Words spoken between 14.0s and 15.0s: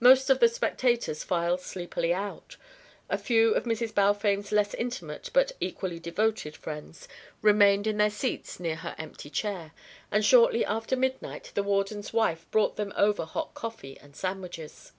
sandwiches.